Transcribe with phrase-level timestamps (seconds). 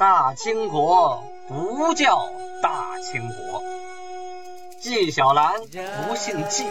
[0.00, 2.30] 大清国不叫
[2.62, 3.62] 大清国，
[4.80, 6.64] 纪晓岚不姓纪，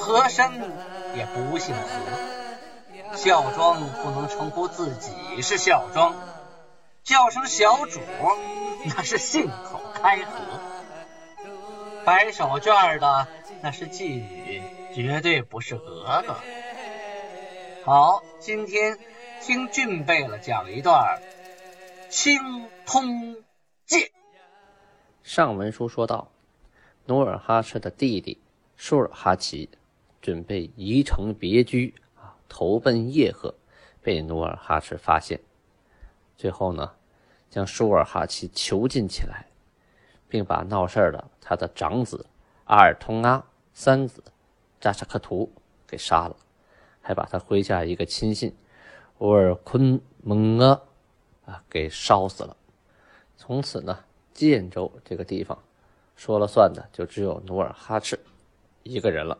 [0.00, 0.50] 和珅
[1.14, 6.16] 也不姓和，孝庄不能称呼自己是孝庄，
[7.04, 8.00] 叫声小主
[8.86, 10.32] 那是信口开河。
[12.04, 13.28] 摆手绢的
[13.60, 14.64] 那是妓女，
[14.96, 16.34] 绝对不是格格。
[17.84, 18.98] 好，今天
[19.42, 21.20] 听俊贝勒讲一段
[22.08, 22.38] 《清
[22.86, 23.36] 通
[23.84, 24.00] 鉴》。
[25.22, 26.30] 上文书说到，
[27.04, 28.40] 努尔哈赤的弟弟
[28.76, 29.68] 舒尔哈齐
[30.22, 33.54] 准备移城别居啊，投奔叶赫，
[34.00, 35.38] 被努尔哈赤发现，
[36.36, 36.92] 最后呢，
[37.50, 39.46] 将舒尔哈齐囚禁起来，
[40.28, 42.26] 并把闹事儿的他的长子
[42.64, 44.24] 阿尔通阿、三子
[44.80, 45.52] 扎沙克图
[45.86, 46.36] 给杀了。
[47.00, 48.54] 还把他麾下一个亲信
[49.18, 50.82] 乌尔昆蒙阿
[51.48, 52.56] 啊给烧死了。
[53.36, 53.98] 从此呢，
[54.32, 55.58] 建州这个地方
[56.14, 58.20] 说了算的就只有努尔哈赤
[58.82, 59.38] 一个人了。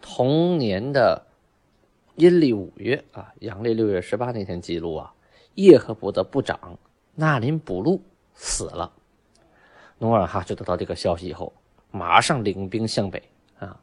[0.00, 1.26] 同年的
[2.16, 5.14] 阴历五月啊，阳历六月十八那天记录啊，
[5.54, 6.78] 叶赫部的部长
[7.14, 8.02] 纳林补路
[8.34, 8.92] 死了。
[9.98, 11.52] 努尔哈赤得到这个消息以后，
[11.90, 13.22] 马上领兵向北
[13.58, 13.80] 啊。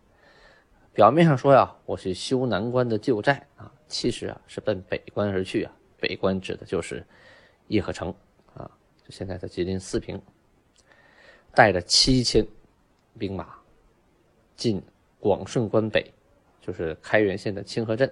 [0.94, 5.72] 表面上说呀，我去修南关的旧寨啊，其实啊是奔北关而去啊。
[6.00, 7.06] 北关指的就是
[7.72, 8.14] 叶赫城
[8.54, 8.70] 啊，
[9.02, 10.22] 就现在的吉林四平，
[11.56, 12.46] 带着七千
[13.18, 13.56] 兵马
[14.58, 14.82] 进
[15.22, 16.14] 广顺关北，
[16.60, 18.12] 就是开原县的清河镇，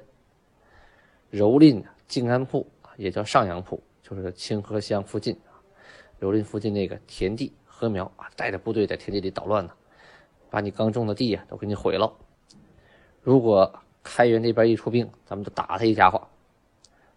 [1.34, 2.66] 蹂躏静安铺，
[2.96, 5.60] 也叫上阳铺，就是清河乡附近啊，
[6.22, 9.74] 蹂躏附近那个田地禾苗啊，带着部队在田地里捣乱呢，
[10.50, 12.10] 把你刚种的地呀都给你毁了。
[13.22, 16.26] 如果开元那边一出兵，咱们就打他一家伙。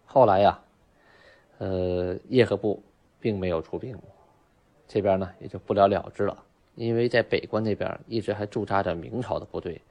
[0.05, 0.61] 后来呀，
[1.63, 2.83] 呃，叶赫部
[3.21, 3.97] 并没有出兵，
[4.85, 6.43] 这边呢也就不了了之了。
[6.75, 9.81] 因为在北关那边一直还驻扎着明朝的部队，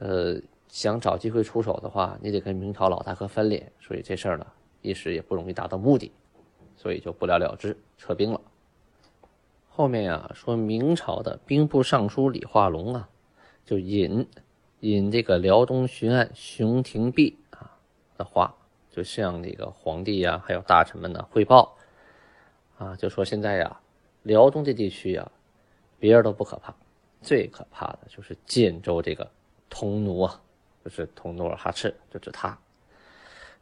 [0.00, 4.46] 呃，想找机会出手的话，你得跟明朝老大哥翻脸，所以这事儿呢
[4.82, 6.10] 一时也不容易达到目的，
[6.76, 8.40] 所以就不了了之，撤兵了。
[9.68, 13.08] 后面呀说明朝的兵部尚书李化龙啊，
[13.64, 14.26] 就引。
[14.80, 17.78] 引这个辽东巡按熊廷弼啊
[18.16, 18.54] 的话，
[18.98, 21.76] 就向这个皇帝呀，还有大臣们呢汇报，
[22.78, 23.78] 啊，就说现在呀，
[24.24, 25.30] 辽东这地区呀，
[26.00, 26.74] 别人都不可怕，
[27.22, 29.30] 最可怕的就是建州这个
[29.70, 30.40] 通奴啊，
[30.84, 32.58] 就是通努尔哈赤，就指他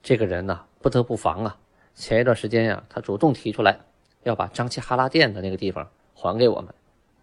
[0.03, 1.59] 这个人呢，不得不防啊。
[1.95, 3.79] 前一段时间呀，他主动提出来
[4.23, 6.75] 要把张齐哈拉店的那个地方还给我们，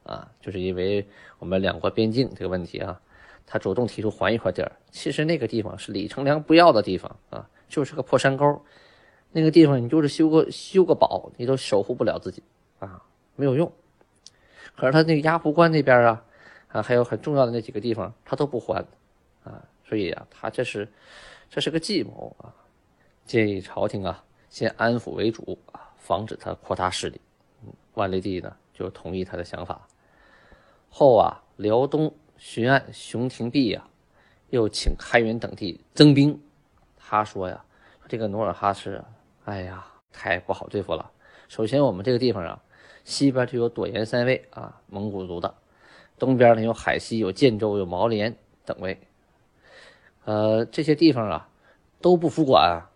[0.04, 1.04] 啊，就是因为
[1.40, 3.02] 我们两国边境这个问题啊。
[3.46, 8.62] 他主动提出还一块地儿，其实那个地方是李成梁不要的地方啊，就是个破山沟，
[9.32, 12.44] 那个地方你就是修个修个堡，你都守护不了自己
[12.78, 13.02] 啊，
[13.36, 13.74] 没有用。
[14.76, 16.24] 可是他那个鸭湖关那边啊，
[16.68, 18.86] 啊还有很重要的那几个地方，他都不还
[19.44, 20.88] 啊，所以啊，他这是
[21.50, 22.54] 这是个计谋啊，
[23.26, 27.20] 建议朝廷啊先安抚为主啊，防止他扩大势力。
[27.66, 29.88] 嗯万历帝呢就同意他的想法，
[30.90, 32.14] 后啊辽东。
[32.36, 33.88] 巡按熊廷弼呀，
[34.50, 36.38] 又请开元等地增兵。
[37.14, 37.64] 他说呀
[38.10, 39.04] ：“这个努尔哈赤，
[39.46, 41.12] 哎呀，太不好对付了。
[41.48, 42.60] 首先，我们这个地方啊，
[43.04, 45.54] 西边就有朵颜三卫啊，蒙古族的；
[46.18, 48.36] 东边呢有海西、有建州、有毛连
[48.66, 49.00] 等位。
[50.26, 51.48] 呃，这些地方啊，
[52.02, 52.90] 都不服管啊，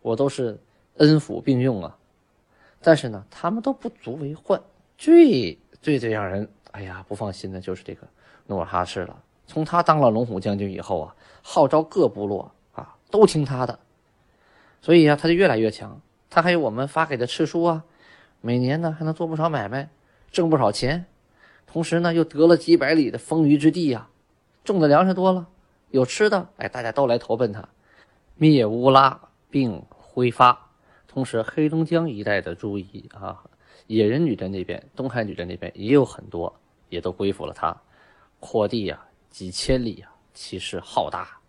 [0.00, 0.58] 我都是
[0.96, 1.98] 恩抚并用啊。
[2.80, 4.62] 但是呢，他们都不足为患。
[4.96, 8.08] 最最最让人哎呀不放心的就是这个。”
[8.48, 12.50] 努尔哈赤了，从他当了龙虎将军以后啊，号召各部落
[13.12, 13.78] 都听他的，
[14.80, 16.00] 所以呀，他就越来越强。
[16.30, 17.84] 他还有我们发给的敕书啊，
[18.40, 19.90] 每年呢还能做不少买卖，
[20.32, 21.04] 挣不少钱。
[21.66, 24.08] 同时呢，又得了几百里的丰腴之地呀，
[24.64, 25.46] 种的粮食多了，
[25.90, 27.68] 有吃的，哎，大家都来投奔他，
[28.36, 29.20] 灭乌拉
[29.50, 30.70] 并挥发。
[31.06, 33.44] 同时，黑龙江一带的诸夷啊，
[33.88, 36.58] 野人女真那边、东海女真那边也有很多，
[36.88, 37.76] 也都归附了他。
[38.40, 38.98] 扩地呀，
[39.28, 41.41] 几千里啊，气势浩大。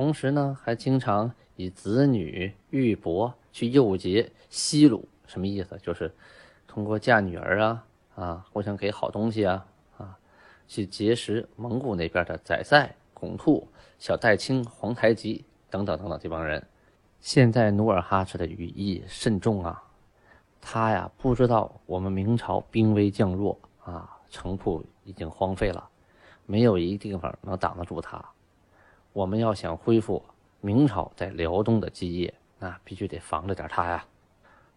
[0.00, 5.78] 同时呢，还经常以子女玉帛去诱结西鲁，什么意思？
[5.82, 6.10] 就是
[6.66, 9.66] 通过嫁女儿啊，啊，互相给好东西啊，
[9.98, 10.16] 啊，
[10.66, 13.68] 去结识蒙古那边的宰塞、拱兔、
[13.98, 16.66] 小戴青、皇太极等等等等这帮人。
[17.20, 19.82] 现在努尔哈赤的羽翼甚重啊，
[20.62, 25.86] 他呀不知道我们明朝兵微将弱啊，城铺已经荒废了。
[26.46, 28.24] 没有一个地方能挡得住他。
[29.12, 30.24] 我们要想恢复
[30.60, 34.04] 明朝在辽东的基业，那必须得防着点他呀。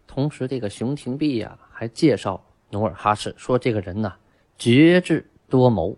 [0.06, 4.12] 同时，这个熊廷弼呀还介绍努尔哈赤说，这个人呢
[4.58, 5.96] 绝智多谋，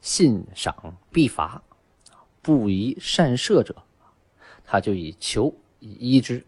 [0.00, 1.62] 信赏必罚，
[2.42, 3.74] 不宜善射者，
[4.64, 6.44] 他就以求以依之，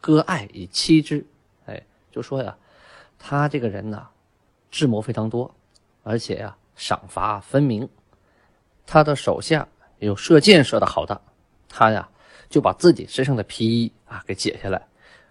[0.00, 1.26] 割爱以欺之。
[1.66, 2.56] 哎，就说呀，
[3.18, 4.08] 他这个人呢
[4.70, 5.54] 智谋非常多，
[6.02, 7.88] 而且呀赏罚分明，
[8.86, 9.68] 他的手下
[10.06, 11.20] 有射箭射的好的，
[11.68, 12.08] 他呀
[12.48, 14.86] 就把自己身上的皮衣啊给解下来。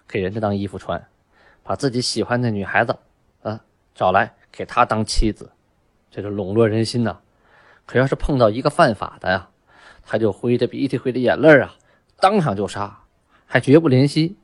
[0.08, 1.08] 给人家当衣服穿，
[1.64, 2.98] 把自己喜欢的女孩子
[3.44, 3.62] 啊
[3.96, 5.50] 找来给他当妻子，
[6.10, 7.20] 这个笼络人心呐。
[7.86, 9.50] 可要是碰到一个犯法的呀，
[10.04, 11.76] 他就挥着鼻涕挥着眼泪啊，
[12.18, 13.04] 当场就杀，
[13.46, 14.36] 还绝不怜惜。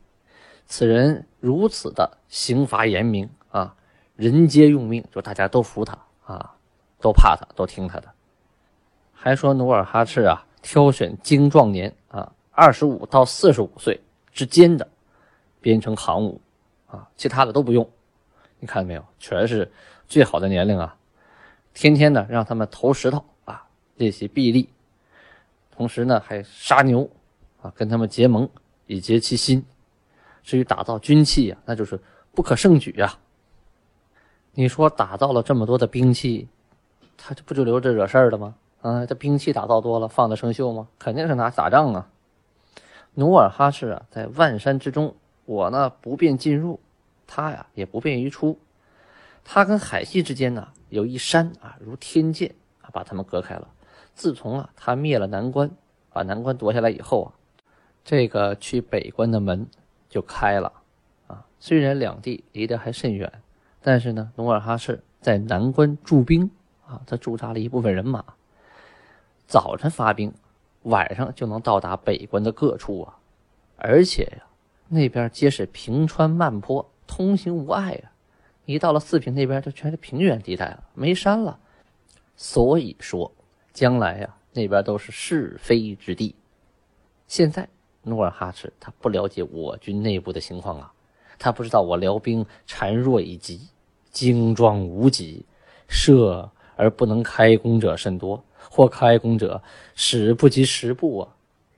[0.67, 3.75] 此人如此的刑罚严明啊，
[4.15, 6.55] 人皆用命，就大家都服他啊，
[7.01, 8.13] 都怕他，都听他的。
[9.19, 13.99] 还说努尔哈赤啊，挑选精壮年啊，二十五到四十五岁
[14.31, 14.87] 之间的。
[15.59, 16.39] 编成行伍，
[16.85, 17.89] 啊，其他的都不用。
[18.59, 19.03] 你看到没有？
[19.19, 19.69] 全是
[20.07, 20.95] 最好的年龄啊！
[21.73, 24.69] 天天呢让他们投石头啊，练习臂力，
[25.71, 27.09] 同时呢还杀牛
[27.61, 28.47] 啊，跟他们结盟
[28.85, 29.65] 以结其心。
[30.43, 31.99] 至于打造军器呀，那就是
[32.31, 33.17] 不可胜举呀。
[34.53, 36.47] 你说打造了这么多的兵器，
[37.17, 38.55] 他这不就留着惹事儿了吗？
[38.81, 40.87] 啊，这兵器打造多了，放着生锈吗？
[40.99, 42.09] 肯定是拿打仗啊。
[43.13, 45.15] 努尔哈赤啊，在万山之中。
[45.45, 46.77] 我呢不便进入，
[47.25, 48.59] 他呀也不便于出。
[49.45, 52.51] 他跟海西之间呢有一山啊，如天堑
[52.81, 53.69] 啊，把他们隔开了。
[54.13, 55.71] 自从啊他灭了南关，
[56.11, 57.27] 把南关夺下来以后啊，
[58.03, 59.65] 这个去北关的门
[60.09, 60.73] 就开了
[61.27, 61.45] 啊。
[61.61, 63.31] 虽然两地离得还甚远，
[63.81, 66.51] 但是呢，努尔哈赤在南关驻兵
[66.85, 68.25] 啊，他驻扎了一部分人马，
[69.47, 70.33] 早晨发兵，
[70.83, 73.17] 晚上就能到达北关的各处啊，
[73.77, 74.43] 而且呀。
[74.89, 78.11] 那边皆是平川漫坡，通行无碍啊。
[78.65, 81.59] 一到了四平那边，就全是平原地带了，没山了。
[82.35, 83.31] 所以说，
[83.73, 86.35] 将来呀，那边都是是非之地。
[87.27, 87.67] 现在
[88.03, 90.93] 努尔哈赤他不了解我军内部的情况啊，
[91.39, 93.69] 他不知道我辽兵孱弱已极，
[94.11, 95.45] 精壮无几，
[95.87, 99.61] 射而不能开弓者甚多，或开弓者
[99.95, 101.29] 矢不及十步啊。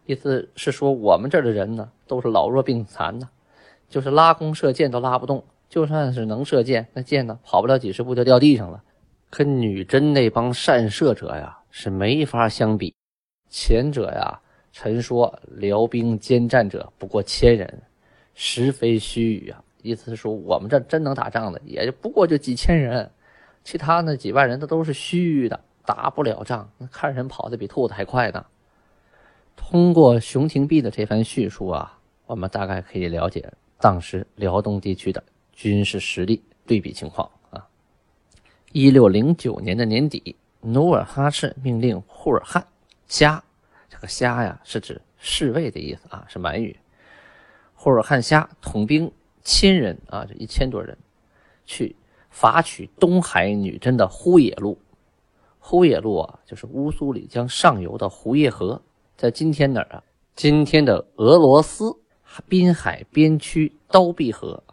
[0.06, 3.30] 意思是说，我们这儿的人呢，都是老弱病残呢，
[3.90, 5.44] 就是拉弓射箭都拉不动。
[5.70, 8.84] 就算是能射箭，那箭呢，跑不了几十步就掉地上了。
[9.30, 12.92] 跟女真那帮善射者呀，是没法相比。
[13.52, 14.40] 前者呀，
[14.72, 17.82] 陈说辽兵兼战者不过千人，
[18.34, 19.64] 实非虚语啊。
[19.84, 23.08] 意思是说，我们这真能打仗的，也就不过就几千人，
[23.64, 25.60] 其他那几万人，那都是虚的，
[25.90, 26.70] 打不了仗。
[26.78, 28.46] 那看人跑得比兔子还快呢。
[29.56, 31.98] 通过熊廷弼的这番叙述啊，
[32.28, 37.68] 我们大概可以了解当时辽东地区的军事实力对比情况啊。
[38.72, 42.68] 一六零九年的年底，努尔哈赤命令忽尔汗
[43.08, 43.44] 虾，
[43.90, 46.78] 这个虾呀是指侍卫的意思啊，是满语。
[47.74, 49.12] 忽尔汗虾统兵
[49.44, 50.96] 千人啊，这一千多人，
[51.66, 51.96] 去
[52.30, 54.78] 伐取东海女真的呼野路。
[55.60, 58.82] 呼野路啊，就是乌苏里江上游的胡叶河。
[59.16, 60.04] 在今天哪儿啊？
[60.36, 61.98] 今天的俄罗斯
[62.48, 64.64] 滨海边区刀壁河，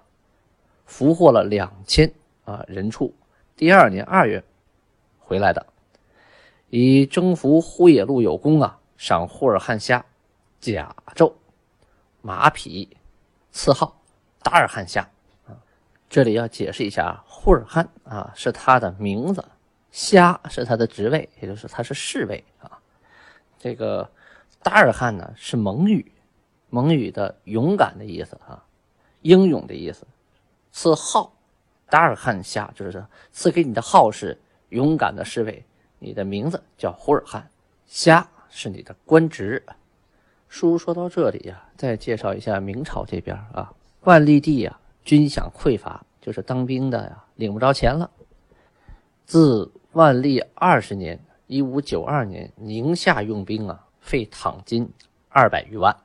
[0.85, 2.13] 俘获了两千
[2.45, 3.13] 啊人畜。
[3.57, 4.45] 第二年二月
[5.19, 5.67] 回来的，
[6.71, 10.07] 以征服呼野路有功啊，赏呼尔汗虾
[10.61, 11.33] 甲胄、
[12.23, 12.97] 马匹，
[13.51, 14.01] 赐号
[14.43, 15.11] 达尔汗虾。
[16.09, 19.45] 这里要解释一下，呼尔汗啊是他的名字，
[19.97, 22.77] 虾是他的职位，也就是他是侍卫啊。
[23.59, 24.07] 这个。
[24.63, 26.05] 达尔汗呢是蒙语，
[26.71, 28.61] 蒙语的勇敢的意思啊，
[29.23, 30.05] 英勇的意思。
[30.73, 31.33] 赐号
[31.89, 34.37] 达尔汗虾，就是赐给你的号是
[34.71, 35.65] 勇敢的侍卫，
[36.01, 37.49] 你的名字叫呼尔汗，
[37.87, 39.65] 虾是你的官职。
[40.49, 48.11] 书说到这里呀，再介绍一下明朝这边啊，万历帝呀军饷匮乏，就是当兵的呀领不着钱了。
[49.27, 53.87] 自万历二十年（一五九二年），宁夏用兵啊。
[53.99, 54.93] 费躺金
[55.31, 55.97] 二百余万。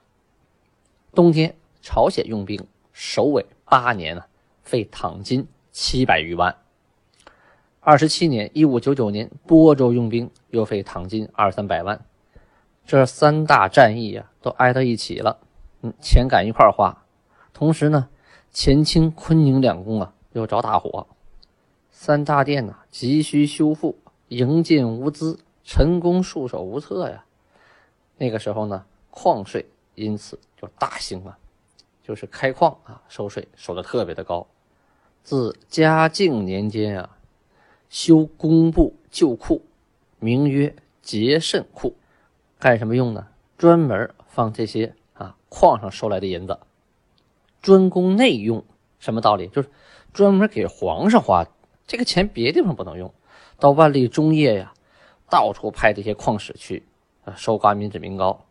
[1.13, 4.23] 冬天，朝鲜用兵首尾八年呢，
[4.63, 6.55] 费躺金七百余万。
[7.81, 11.99] 二十七年（一五九九年），播州用兵又费躺金二三百万。
[12.85, 15.37] 这三大战役啊，都挨到一起了，
[15.81, 17.03] 嗯，钱赶一块花。
[17.53, 18.07] 同时呢，
[18.51, 21.07] 前清、坤宁两宫啊，又着大火，
[22.03, 23.95] 三大殿呐急需修复，
[24.29, 27.25] 营建无资，陈宫束手无策呀。
[28.17, 31.37] 那个时候呢，矿税因此就大兴了，
[32.01, 34.47] 就是开矿啊，收税收的特别的高。
[35.21, 37.17] 自嘉靖年间啊，
[37.87, 39.61] 修工部旧库，
[40.17, 41.95] 名曰节慎库，
[42.57, 43.27] 干什么用呢？
[43.59, 46.57] 专门放这些啊矿上收来的银子，
[47.61, 48.65] 专供内用。
[48.97, 49.47] 什么道理？
[49.49, 49.69] 就是
[50.11, 51.45] 专门给皇上花，
[51.91, 53.13] 这个钱别地方不能用。
[53.59, 54.73] 到万历中叶呀，
[55.29, 56.83] 到处派这些矿使去
[57.25, 58.45] 啊收刮民脂民膏。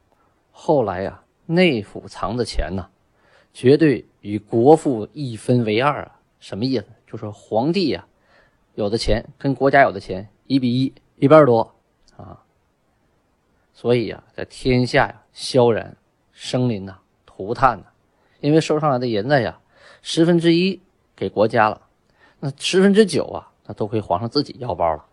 [0.53, 2.91] 后来呀，内府藏的钱呢，
[3.55, 6.21] 绝对与国富一分为二啊！
[6.39, 6.85] 什么意思？
[7.07, 8.07] 就是皇帝呀，
[8.75, 11.75] 有的钱跟国家有的钱一比一，一半多
[12.19, 12.45] 啊。
[13.73, 15.97] 所以呀，在天下呀，萧然
[16.31, 17.87] 生灵呐，涂炭呐，
[18.41, 19.59] 因为收上来的银子呀。
[20.03, 20.79] 十分之一
[21.17, 21.89] 给国家了，
[22.41, 25.05] 那十分之九啊，那都归皇上自己腰包了。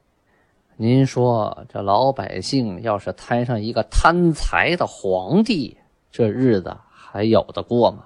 [0.77, 5.77] 您说这老百姓要是摊上一个贪财的皇帝，
[6.09, 8.05] 这日子还有的过吗？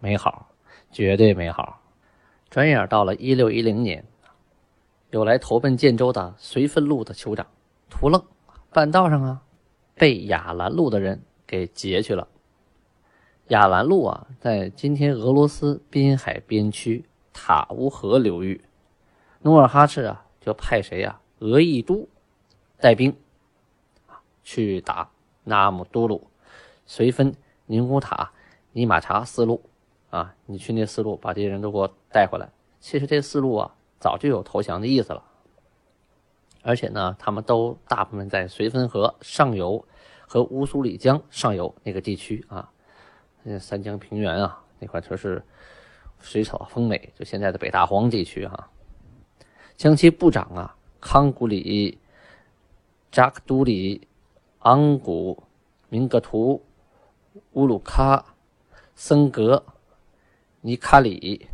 [0.00, 0.48] 没好，
[0.90, 1.80] 绝对没好。
[2.48, 4.04] 转眼到了一六一零年，
[5.10, 7.46] 有来投奔建州的绥芬路的酋长
[7.90, 8.24] 图楞，
[8.70, 9.42] 半道上啊，
[9.94, 12.28] 被雅兰路的人给劫去了。
[13.48, 17.04] 雅兰路啊，在今天俄罗斯滨海边区
[17.34, 18.64] 塔乌河流域，
[19.42, 21.20] 努尔哈赤啊，就派谁呀？
[21.40, 22.08] 额亦都
[22.78, 23.14] 带兵，
[24.42, 25.10] 去打
[25.42, 26.28] 纳木都鲁、
[26.88, 27.34] 绥芬、
[27.66, 28.32] 宁古塔、
[28.72, 29.62] 尼玛察四路
[30.08, 30.34] 啊。
[30.46, 32.48] 你去那四路，把这些人都给我带回来。
[32.80, 35.22] 其实这四路啊，早就有投降的意思了，
[36.62, 39.84] 而且呢，他们都大部分在绥芬河上游
[40.26, 42.70] 和乌苏里江上游那个地区啊。
[43.42, 45.44] 那三江平原啊，那块全是
[46.24, 48.70] 水草丰美，就现在的北大荒地区哈。
[49.76, 51.98] 将其部长啊，康古里、
[53.12, 54.08] 扎克都里、
[54.60, 55.42] 昂古、
[55.90, 56.64] 明格图、
[57.52, 58.24] 乌鲁喀、
[58.94, 59.62] 森格、
[60.62, 61.46] 尼卡里、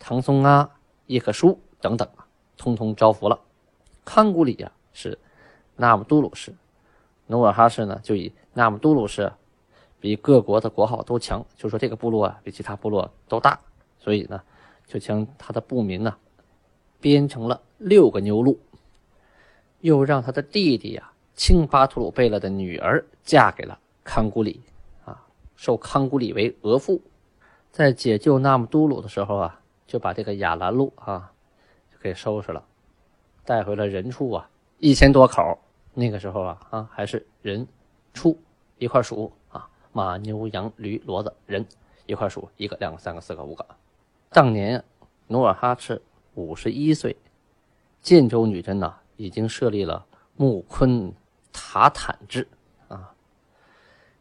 [0.00, 0.68] 唐松阿、
[1.06, 3.38] 叶克舒等等啊，通通招服了。
[4.04, 5.16] 康古里呀是
[5.76, 6.52] 纳木都鲁氏，
[7.28, 9.32] 努尔哈赤呢就以纳木都鲁氏。
[9.98, 13.58] 比各国的国号都强，就说这个部落啊比其他部落都大，
[13.98, 14.42] 所以呢，
[14.86, 16.16] 就将他的部民呢
[17.00, 18.58] 编成了六个牛录，
[19.80, 24.60] 又让他的弟弟呀清巴图鲁贝勒的女儿嫁给了康古里，
[25.04, 27.00] 啊，受康古里为额驸，
[27.72, 31.32] 在解救纳木都鲁的时候啊，就把这个雅兰路啊
[32.00, 32.64] 给收拾了，
[33.44, 34.48] 带回了人畜啊
[34.78, 35.58] 一千多口，
[35.94, 37.66] 那个时候啊啊还是人
[38.14, 38.38] 畜
[38.78, 39.68] 一块数啊。
[39.92, 41.66] 马、牛、羊、驴、骡子、人
[42.04, 43.66] 一块数，一个、两个、三个、四个、五个。
[44.36, 44.84] 当年
[45.28, 46.02] 努尔哈赤
[46.34, 47.16] 五十一岁，
[48.02, 50.04] 建州女真呢已经设立了
[50.36, 51.14] 木坤
[51.54, 52.46] 塔坦制
[52.88, 53.14] 啊。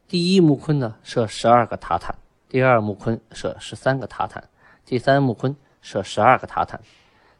[0.07, 2.15] 第一木坤呢设十二个塔坦，
[2.47, 4.47] 第二木坤设十三个塔坦，
[4.85, 6.79] 第三木坤设十二个塔坦，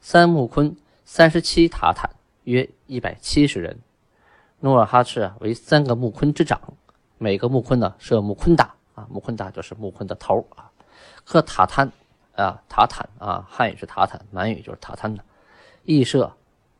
[0.02, 2.10] 三木坤三十七塔坦，
[2.44, 3.80] 约一百七十人。
[4.60, 6.60] 努尔哈赤啊为三个木坤之长。
[7.18, 10.70] 每个木坤呢设木坤大啊，木坤大就是木坤的头啊。
[11.24, 11.90] 和塔滩
[12.36, 15.24] 啊，塔坦啊，汉语是塔坦，满语就是塔坦的。
[15.84, 16.32] 亦设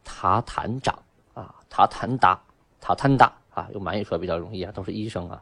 [0.04, 0.98] 塔坦长
[1.34, 2.42] 啊，塔坦达，
[2.82, 5.42] 塔坦达啊，用满语说比较容易啊，都是医生啊。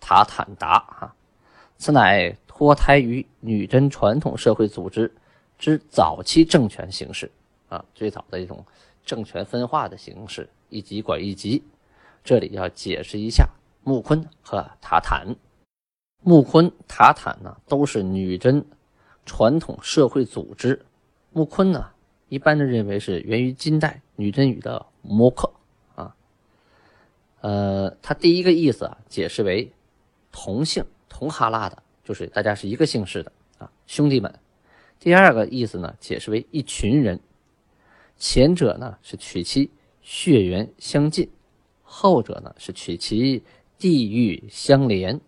[0.00, 1.14] 塔坦达啊，
[1.78, 5.14] 此乃脱胎于女真传统社会组织
[5.58, 7.30] 之早期政权形式
[7.68, 8.64] 啊，最早的一种
[9.04, 11.62] 政权分化的形式，一级管一级。
[12.22, 13.48] 这里要解释一下。
[13.84, 15.36] 木坤和塔坦，
[16.22, 18.66] 木坤、塔坦呢，都是女真
[19.26, 20.86] 传统社会组织。
[21.32, 21.90] 木坤呢，
[22.30, 25.52] 一般的认为是源于金代女真语的“摩克”
[25.94, 26.16] 啊。
[27.42, 29.70] 呃，它第一个意思啊，解释为
[30.32, 34.34] 同姓同哈拉的，就是大家是一个姓氏的啊，兄弟们。
[34.98, 37.20] 第二个意思呢，解释为一群人。
[38.16, 41.28] 前者呢是取其血缘相近，
[41.82, 43.42] 后者呢是取其。
[43.78, 45.20] 地域相连，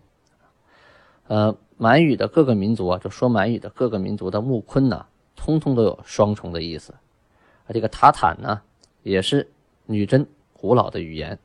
[1.27, 6.91] 呃，满语的各个民族啊，就说满语的各个民族的木坤呢，通通都有双重的意思。
[6.91, 8.61] 啊，这个塔坦呢，
[9.01, 9.49] 也是
[9.85, 11.39] 女真古老的语言。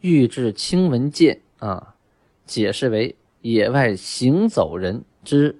[0.00, 1.96] 玉质青文剑啊，
[2.46, 5.58] 解释为野外行走人之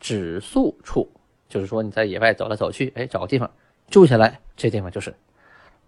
[0.00, 1.08] 止宿处，
[1.48, 3.48] 就是说你在野外走来走去，哎，找个地方
[3.88, 5.14] 住下来，这地方就是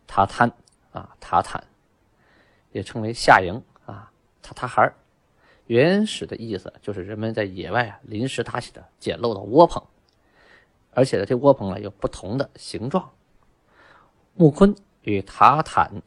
[0.06, 0.52] 塔滩
[0.92, 1.64] 啊，塔坦，
[2.70, 4.12] 也称为夏营啊。
[4.40, 4.94] 塔塔孩儿，
[5.66, 9.82] 原始的意思就是人们在野外啊临时搭起的简陋的窝棚，
[10.92, 13.10] 而且呢，这窝棚呢有不同的形状。
[14.34, 16.02] 木坤与塔坦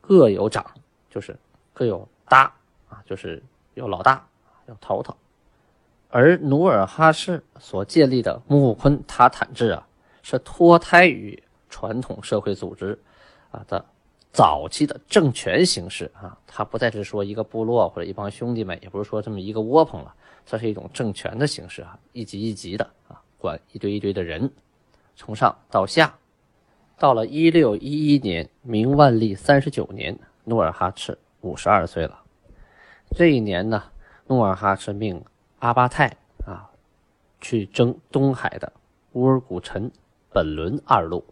[0.00, 0.64] 各有长，
[1.10, 1.36] 就是
[1.72, 2.52] 各有搭
[2.88, 3.42] 啊，就是
[3.74, 4.26] 有老大
[4.66, 5.16] 有头头。
[6.08, 9.86] 而努尔哈赤所建立的木昆塔坦制啊，
[10.22, 12.98] 是脱胎于传统社会组织
[13.50, 13.84] 啊的
[14.36, 20.14] 早期的政权形式啊，它不再是说一个部落或者一帮兄弟们，也不是说这么一个窝棚了，
[20.44, 24.52] 这是一种政权的形式啊，一级一级的啊，管一堆一堆的人，
[25.14, 26.14] 从上到下。
[26.98, 32.22] 到了一六一一年，明万历三十九年，努尔哈赤五十二岁了。
[33.12, 33.84] 这一年呢，
[34.26, 35.24] 努尔哈赤命
[35.60, 36.14] 阿巴泰
[36.46, 36.68] 啊
[37.40, 38.70] 去征东海的
[39.12, 39.90] 乌尔古陈、
[40.30, 41.24] 本伦二路。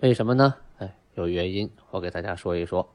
[0.00, 0.56] 为什么呢？
[1.14, 2.88] 有原因，我给大家说一说。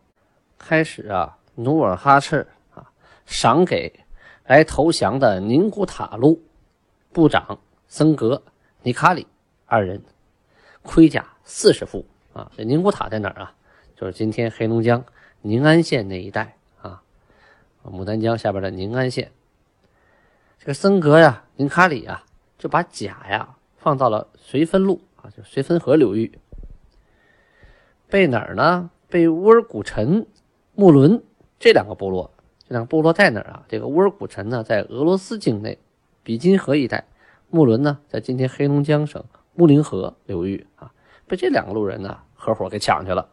[0.58, 2.92] 开始啊，努尔哈赤啊
[3.26, 4.04] 赏给
[4.46, 6.42] 来投降的宁古塔路
[7.14, 8.42] 部长森格
[8.82, 9.28] 尼卡里
[9.66, 10.02] 二人
[10.82, 11.26] 盔甲。
[11.50, 12.52] 四十副啊！
[12.58, 13.56] 这宁古塔在哪儿啊？
[13.96, 15.06] 就是今天黑龙江
[15.42, 17.02] 宁安县那一带啊，
[17.86, 19.32] 牡丹江下边的宁安县。
[20.60, 22.26] 这个森格呀、宁卡里啊，
[22.58, 26.38] 就把甲呀放到了绥芬路啊，就绥芬河流域。
[28.10, 28.90] 被哪儿呢？
[29.10, 30.26] 被乌尔古陈、
[30.76, 31.24] 木伦
[31.60, 32.32] 这两个部落。
[32.68, 33.64] 这两个部落在哪儿啊？
[33.70, 35.78] 这个乌尔古陈呢，在俄罗斯境内
[36.24, 37.06] 比金河一带；
[37.50, 39.24] 木伦呢，在今天黑龙江省
[39.56, 40.92] 木林河流域啊。
[41.26, 43.30] 被这两个路人呢合伙给抢去了，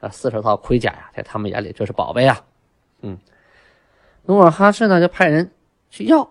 [0.00, 2.44] 啊，四十套盔甲呀，在他们眼里这是宝贝啊。
[3.02, 3.18] 嗯，
[4.24, 5.50] 努尔哈赤呢就派人
[5.90, 6.30] 去要，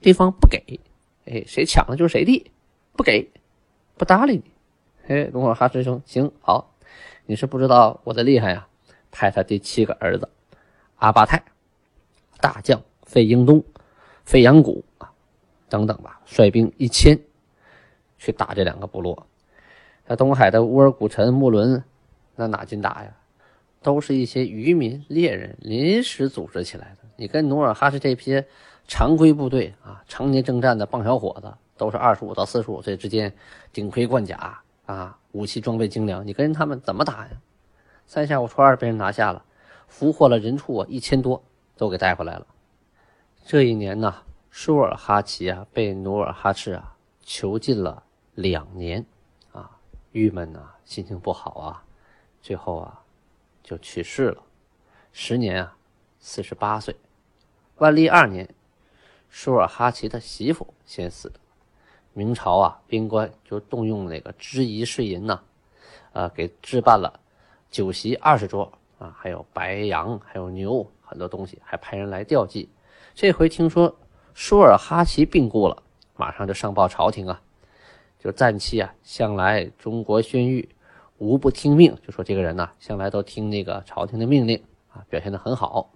[0.00, 0.80] 对方不给，
[1.26, 2.50] 哎，谁抢了就是谁的，
[2.96, 3.30] 不给，
[3.96, 4.55] 不搭理你。
[5.08, 6.74] 哎，努尔哈赤说：“行好，
[7.26, 8.66] 你是不知道我的厉害呀。”
[9.12, 10.28] 派他第七个儿子
[10.96, 11.42] 阿巴泰，
[12.38, 13.64] 大将费英东、
[14.24, 15.10] 费扬古啊
[15.70, 17.18] 等等吧，率兵一千
[18.18, 19.26] 去打这两个部落。
[20.06, 21.82] 在东海的乌尔古臣、木伦，
[22.34, 23.16] 那哪进打呀？
[23.80, 27.08] 都是一些渔民、猎人临时组织起来的。
[27.16, 28.44] 你跟努尔哈赤这批
[28.86, 33.32] 常规部队啊，常年征战的棒小伙子，都是二十五到四十五岁之间，
[33.72, 37.40] 顶盔贯甲啊，武器装备精良，你跟他们怎么打呀？
[38.06, 39.44] 三下五除二被人拿下了，
[39.88, 41.42] 俘获了人畜啊一千多，
[41.76, 42.46] 都给带回来了。
[43.44, 49.04] 这一年呢，舒尔哈齐啊被努尔哈赤啊囚禁了两年。
[49.52, 49.78] 啊
[50.12, 51.84] 郁闷呐，心情不好啊，
[52.40, 53.02] 最后啊，
[53.62, 54.42] 就去世了，
[55.12, 55.76] 时年啊，
[56.20, 56.96] 四十八岁。
[57.78, 58.48] 万历二年，
[59.28, 61.32] 舒尔哈齐的媳妇先死，
[62.18, 65.38] 明朝啊，兵官就动用那个支仪税银呐，
[66.14, 67.20] 啊，给置办了
[67.70, 72.70] 酒席二十桌啊，还有白羊，还有牛，很多东西，还派人来吊祭。
[73.14, 73.94] 这回听说
[74.32, 75.82] 舒尔哈齐病故了，
[76.16, 77.42] 马上就上报朝廷啊。
[78.18, 80.66] 就暂期啊，向来中国宣谕，
[81.18, 81.94] 无不听命。
[82.02, 85.92] 就说这个人呢，向来都听那个朝廷的命令啊，表现的很好。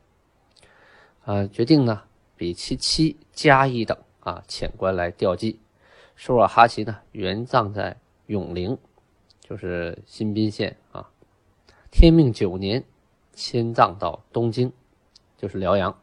[1.24, 2.02] 啊，决定呢，
[2.36, 5.58] 比其妻加一等啊遣官来吊祭。
[6.20, 8.76] 舒尔哈齐呢，原葬在永陵，
[9.40, 11.08] 就是新宾县啊。
[11.90, 12.84] 天命九年，
[13.32, 14.70] 迁葬到东京，
[15.38, 15.98] 就是辽阳。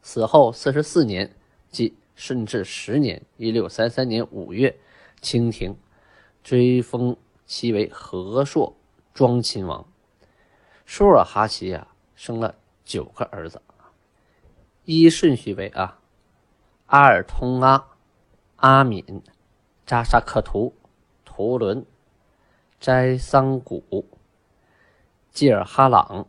[0.00, 1.36] 死后四十四年，
[1.68, 1.94] 即。
[2.14, 4.78] 顺治十年（一六三三年五月），
[5.20, 5.76] 清廷
[6.42, 8.74] 追封其为和硕
[9.12, 9.86] 庄亲王。
[10.86, 13.60] 舒尔哈齐啊，生了九个儿子，
[14.84, 15.98] 依顺序为啊：
[16.86, 17.88] 阿尔通阿、
[18.56, 19.22] 阿敏、
[19.84, 20.74] 扎萨克图、
[21.24, 21.84] 图伦、
[22.80, 24.06] 斋桑古、
[25.30, 26.26] 济尔哈朗、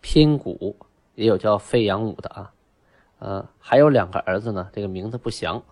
[0.00, 0.76] 偏古，
[1.14, 2.52] 也有叫费扬武的啊。
[3.18, 5.62] 呃，还有两个儿子呢，这个名字不详，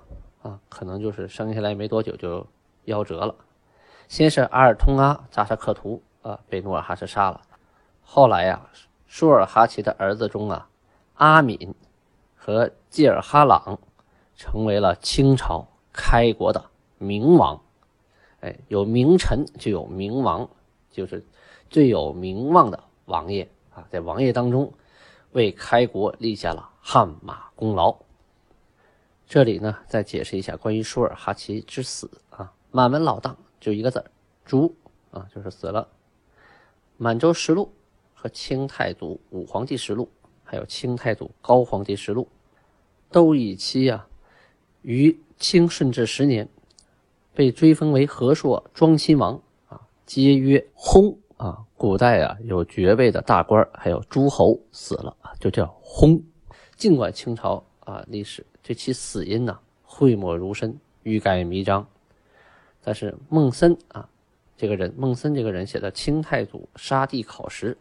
[0.43, 2.47] 啊，可能就是生下来没多久就
[2.87, 3.35] 夭折了。
[4.09, 7.41] 先是阿尔通阿扎萨克图啊被努尔哈赤杀了，
[8.03, 8.69] 后来呀，
[9.07, 10.69] 舒尔哈齐的儿子中啊，
[11.15, 11.75] 阿敏
[12.37, 13.79] 和济尔哈朗
[14.41, 16.65] 成为了清朝开国的
[16.97, 17.61] 明王。
[18.41, 20.49] 哎，有名臣就有明王，
[20.91, 21.23] 就是
[21.69, 24.73] 最有名望的王爷啊，在王爷当中
[25.33, 26.71] 为开国立下了。
[26.81, 27.95] 汗马功劳。
[29.27, 32.51] 这里呢，再解释一下关于舒尔哈齐之死啊。
[32.71, 34.11] 满文老当就一个字儿，
[34.47, 34.75] 诛
[35.11, 35.87] 啊，就是死了。
[36.97, 37.71] 满洲实录
[38.15, 40.09] 和清太祖武皇帝实录，
[40.43, 42.27] 还有清太祖高皇帝实录，
[43.11, 44.09] 都以其啊
[44.83, 46.49] 于清顺治十年
[47.35, 51.59] 被追封为和硕庄亲王啊，皆曰薨啊。
[51.77, 56.23] 古代啊有爵位的大官还有诸侯死了，就叫薨。
[56.77, 61.87] 尽管清朝啊历史对其死因呢讳莫如深、欲盖弥彰，
[62.83, 64.09] 但是孟森啊
[64.57, 67.75] 这个人，孟森这个人写的《清太祖杀帝考实》，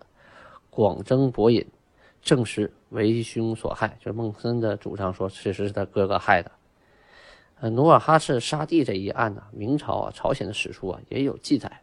[0.70, 1.66] 广征博引，
[2.22, 6.50] 证实为兄所害，就是孟森的主张说，确实是他哥哥害的。
[7.62, 11.82] 呃，努尔哈赤杀弟这一案呢，明朝啊、朝鲜的史书啊也有记载。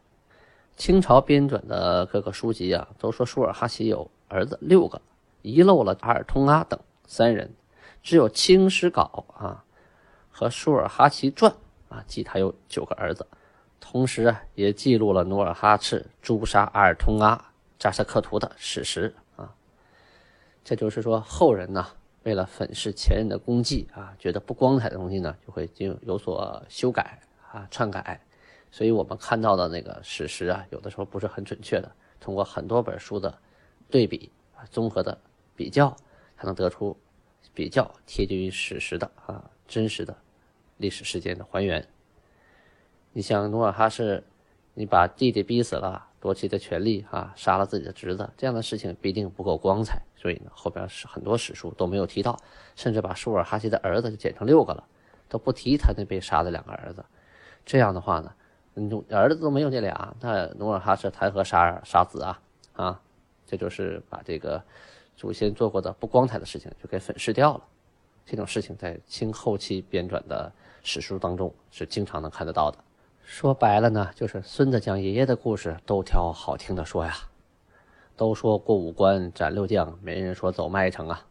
[0.75, 5.01] 清朝编纂的各个书籍啊，都说舒尔哈齐有儿子六个，
[5.41, 7.53] 遗漏了阿尔通阿等三人，
[8.01, 9.63] 只有《清史稿》啊
[10.31, 11.51] 和《舒尔哈齐传》
[11.95, 13.25] 啊记他有九个儿子，
[13.79, 19.53] 同时啊也记录了努尔哈赤诛杀阿尔通阿扎什克图的史实啊。
[20.63, 21.87] 这就是说，后人呢
[22.27, 27.21] 为了粉饰前人的功绩啊，觉得不光彩的东西呢，就会进有所修改
[27.53, 28.19] 啊、篡改。
[28.69, 31.89] 所以我们看到的那个史实啊，有的时候不是很准确的。
[32.19, 33.33] 通过很多本书的
[33.89, 35.17] 对比啊，综合的
[35.55, 35.95] 比较，
[36.37, 36.97] 才能得出
[37.53, 40.13] 比较贴近于史实的啊真实的
[40.75, 41.87] 历史事件的还原。
[43.13, 44.25] 你像努尔哈赤，
[44.73, 50.01] 你把弟弟逼死了，夺其的权利啊，杀了自己的侄子，这样的事情必定不够光彩。
[50.17, 52.37] 所以呢，后边是很多史书都没有提到，
[52.75, 54.83] 甚至把舒尔哈齐的儿子就减成六个了，
[55.29, 57.05] 都不提他那被杀的两个儿子。
[57.65, 58.33] 这样的话呢？
[58.75, 62.41] 嗯，儿子都没有这俩，那努尔哈赤谈何杀杀子啊？
[62.73, 63.01] 啊，
[63.45, 64.61] 这就是把这个
[65.15, 67.63] 祖先做过的不光彩的事情就给粉饰掉了。
[68.25, 70.51] 这种事情在清后期编纂的
[70.83, 72.77] 史书当中是经常能看得到的。
[73.27, 77.13] 说白了呢，就是孙子讲爷爷的故事都挑好听的说呀。
[78.15, 81.27] 都说过五关斩六将，没人说走麦城啊。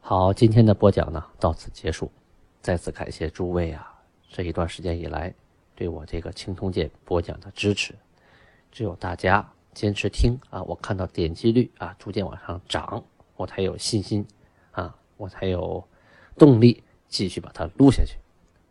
[0.00, 2.10] 好，今天的播讲呢到此结束。
[2.62, 3.92] 再次感谢诸位啊，
[4.30, 5.34] 这一段时间以来。
[5.74, 7.92] 对我这个青铜剑播讲的支持，
[8.70, 13.02] 只有大家坚持听啊，我看到点击率啊逐渐往上涨，
[13.34, 14.24] 我才有信心
[14.70, 15.84] 啊，我才有
[16.38, 18.16] 动力继续把它录下去。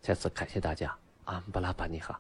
[0.01, 2.17] 再次感谢大家，安布拉巴尼哈。